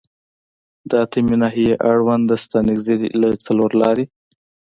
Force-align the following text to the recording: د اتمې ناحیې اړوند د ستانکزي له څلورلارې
د 0.89 0.91
اتمې 1.05 1.35
ناحیې 1.43 1.73
اړوند 1.89 2.23
د 2.27 2.31
ستانکزي 2.43 2.95
له 3.21 3.29
څلورلارې 3.45 4.05